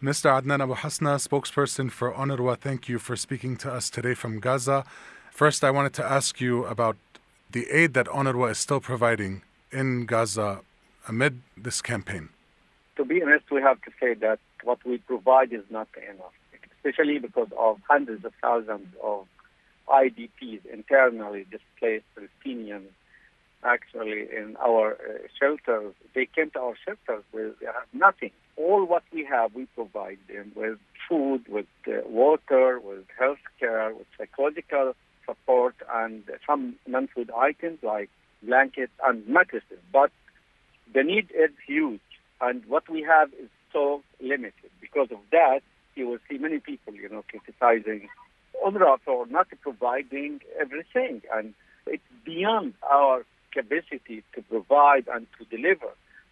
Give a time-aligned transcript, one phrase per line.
[0.00, 0.30] Mr.
[0.30, 4.84] Adnan Abu Hasna, spokesperson for UNRWA, thank you for speaking to us today from Gaza.
[5.32, 6.96] First, I wanted to ask you about
[7.50, 9.42] the aid that UNRWA is still providing
[9.72, 10.60] in Gaza
[11.08, 12.28] amid this campaign.
[12.94, 16.32] To be honest, we have to say that what we provide is not enough,
[16.76, 19.26] especially because of hundreds of thousands of
[19.88, 22.86] IDPs, internally displaced Palestinians,
[23.64, 25.92] actually in our uh, shelters.
[26.14, 27.54] They came to our shelters with
[27.92, 28.30] nothing.
[28.58, 33.94] All what we have, we provide them with food, with uh, water, with health care,
[33.94, 34.94] with psychological
[35.24, 38.10] support, and some non-food items like
[38.42, 39.78] blankets and mattresses.
[39.92, 40.10] But
[40.92, 42.00] the need is huge,
[42.40, 44.70] and what we have is so limited.
[44.80, 45.60] Because of that,
[45.94, 48.08] you will see many people, you know, criticizing
[48.64, 51.54] UNRWA for not providing everything, and
[51.86, 55.88] it's beyond our capacity to provide and to deliver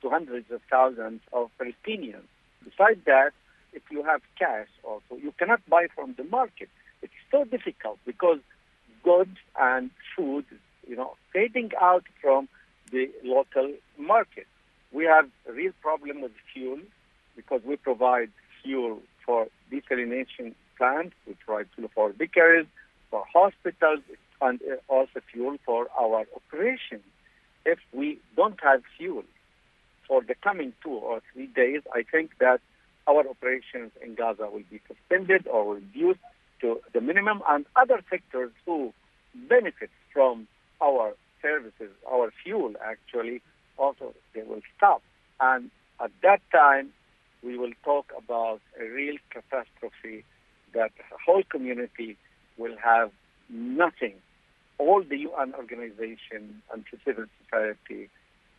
[0.07, 2.29] to hundreds of thousands of Palestinians.
[2.65, 3.33] Besides that,
[3.73, 6.69] if you have cash also, you cannot buy from the market.
[7.03, 8.39] It's so difficult because
[9.03, 10.45] goods and food,
[10.87, 12.49] you know, fading out from
[12.91, 14.47] the local market.
[14.93, 16.79] We have a real problem with fuel
[17.35, 18.31] because we provide
[18.63, 22.67] fuel for desalination plants, we provide fuel for bakeries,
[23.11, 24.01] for hospitals,
[24.41, 27.03] and uh, also fuel for our operations.
[27.65, 29.25] If we don't have fuel
[30.07, 32.61] for the coming two or three days, I think that
[33.07, 36.21] our operations in Gaza will be suspended or reduced
[36.61, 38.93] to the minimum, and other sectors who
[39.35, 40.49] benefit from
[40.83, 43.43] our services, our fuel actually,
[43.77, 45.03] also they will stop.
[45.41, 45.71] And
[46.03, 46.93] at that time,
[47.43, 50.25] we will talk about a real catastrophe
[50.73, 52.17] that the whole community
[52.57, 53.11] will have
[53.49, 54.15] nothing.
[54.79, 58.09] All the UN organization and civil society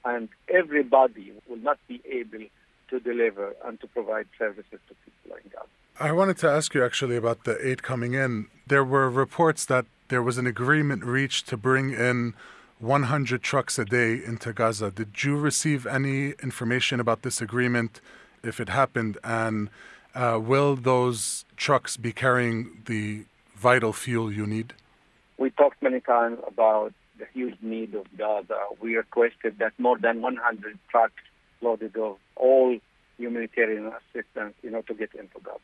[0.06, 2.46] and everybody will not be able
[2.90, 5.68] to deliver and to provide services to people in Gaza.
[6.00, 8.48] I wanted to ask you actually about the aid coming in.
[8.68, 12.34] There were reports that there was an agreement reached to bring in
[12.80, 14.92] 100 trucks a day into Gaza.
[14.92, 18.00] Did you receive any information about this agreement,
[18.44, 19.70] if it happened, and
[20.14, 23.26] uh, will those trucks be carrying the
[23.56, 24.74] vital fuel you need?
[25.38, 28.60] We talked many times about the huge need of Gaza.
[28.82, 31.14] We requested that more than 100 trucks
[31.62, 32.78] loaded of all
[33.18, 35.60] humanitarian assistance, you know, to get into Gaza.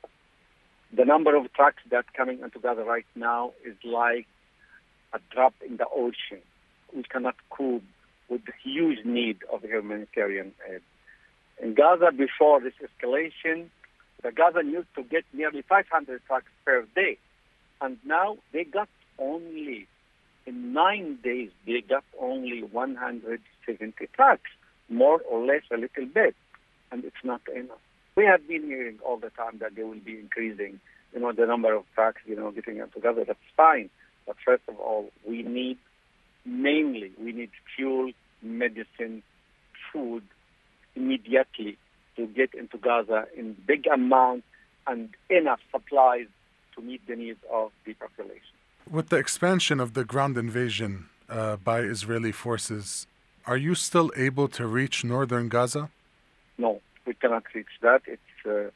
[0.96, 4.28] The number of trucks that coming into Gaza right now is like
[5.14, 6.42] a drop in the ocean.
[6.96, 7.84] We cannot cope
[8.30, 10.82] with the huge need of humanitarian aid.
[11.62, 13.70] In Gaza, before this escalation,
[14.24, 17.18] the Gaza used to get nearly 500 trucks per day,
[17.82, 19.88] and now they got only
[20.46, 24.50] in nine days they got only 170 trucks,
[24.90, 26.36] more or less a little bit,
[26.92, 27.78] and it's not enough.
[28.16, 30.80] We have been hearing all the time that they will be increasing,
[31.14, 33.24] you know, the number of trucks, you know, getting together.
[33.26, 33.90] That's fine,
[34.28, 35.78] but first of all, we need
[36.46, 38.12] mainly we need fuel,
[38.42, 39.24] medicine,
[39.92, 40.24] food
[40.96, 41.78] immediately
[42.16, 44.46] to get into Gaza in big amounts
[44.86, 46.28] and enough supplies
[46.76, 48.42] to meet the needs of the population.
[48.90, 53.08] With the expansion of the ground invasion uh, by Israeli forces,
[53.46, 55.90] are you still able to reach northern Gaza?
[56.58, 58.02] No, we cannot reach that.
[58.06, 58.70] It's uh,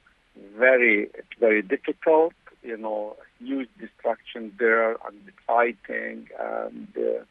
[0.58, 2.34] very, it's very difficult.
[2.64, 7.24] You know, huge destruction there and fighting, and uh,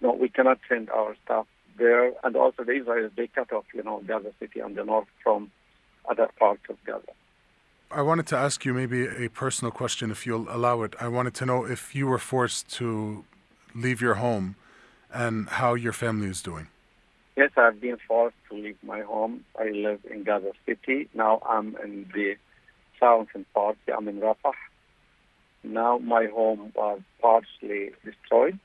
[0.00, 1.46] no, we cannot send our staff
[1.78, 2.12] there.
[2.22, 5.50] And also, the Israelis they cut off, you know, Gaza City and the north from
[6.08, 7.12] other parts of Gaza.
[7.94, 10.96] I wanted to ask you maybe a personal question, if you'll allow it.
[11.00, 13.24] I wanted to know if you were forced to
[13.72, 14.56] leave your home
[15.12, 16.66] and how your family is doing.
[17.36, 19.44] Yes, I've been forced to leave my home.
[19.56, 21.08] I live in Gaza City.
[21.14, 22.34] Now I'm in the
[22.98, 23.76] southern part.
[23.96, 24.54] I'm in Rafah.
[25.62, 28.58] Now my home was partially destroyed.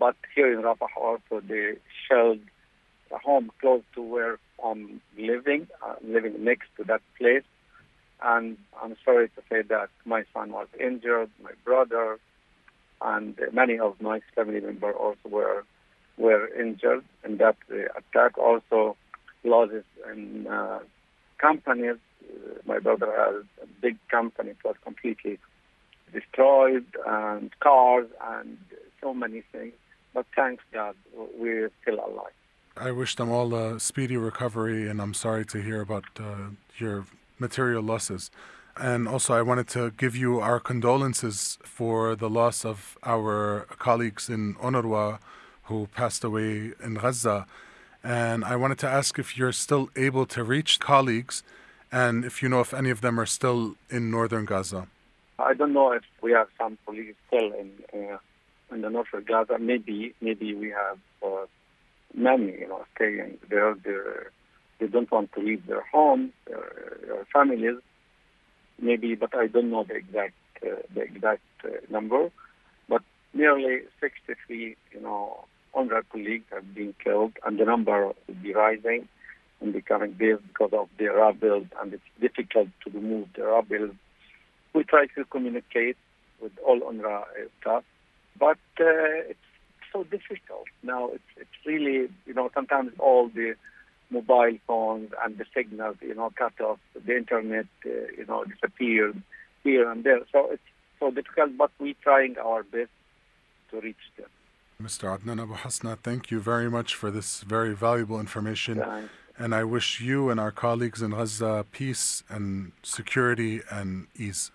[0.00, 1.74] But here in Rafah also they
[2.08, 2.40] shelled
[3.12, 7.44] a home close to where I'm living, uh, living next to that place.
[8.22, 12.18] And I'm sorry to say that my son was injured, my brother,
[13.00, 15.64] and many of my family members also were
[16.18, 18.36] were injured in that uh, attack.
[18.36, 18.96] Also,
[19.42, 20.80] losses in uh,
[21.38, 21.96] companies.
[22.22, 25.38] Uh, my brother has a big company; it was completely
[26.12, 28.58] destroyed, and cars, and
[29.00, 29.72] so many things.
[30.12, 32.32] But thanks God, we're still alive.
[32.76, 37.04] I wish them all a speedy recovery, and I'm sorry to hear about uh, your
[37.40, 38.30] material losses.
[38.76, 44.28] And also, I wanted to give you our condolences for the loss of our colleagues
[44.28, 45.18] in UNRWA
[45.64, 47.46] who passed away in Gaza.
[48.02, 51.42] And I wanted to ask if you're still able to reach colleagues
[51.92, 54.86] And if you know if any of them are still in northern Gaza.
[55.38, 58.18] I don't know if we have some colleagues still in uh,
[58.70, 59.58] in the north of Gaza.
[59.58, 61.46] Maybe maybe we have uh,
[62.14, 64.30] many, you know, staying there.
[64.80, 67.76] They don't want to leave their homes, their, families.
[68.80, 70.34] Maybe, but I don't know the exact
[70.64, 72.30] uh, the exact uh, number.
[72.88, 73.02] But
[73.34, 75.44] nearly 63, you know,
[75.76, 79.06] UNRWA colleagues have been killed, and the number will be rising
[79.60, 83.94] in the coming days because of the rebels, and it's difficult to remove the rebels.
[84.74, 85.98] We try to communicate
[86.40, 87.24] with all UNRWA
[87.60, 87.84] staff,
[88.38, 89.38] but uh, it's
[89.92, 91.10] so difficult now.
[91.10, 93.54] It's it's really you know sometimes all the
[94.10, 99.22] mobile phones and the signals you know cut off, the internet uh, you know disappeared
[99.62, 100.20] here and there.
[100.32, 100.62] So it's
[100.98, 102.90] so difficult, but we're trying our best
[103.70, 104.26] to reach them.
[104.82, 105.18] Mr.
[105.18, 108.78] Adnan Abu Hasna, thank you very much for this very valuable information.
[108.78, 109.10] Thanks.
[109.38, 114.50] And I wish you and our colleagues in Gaza peace and security and ease.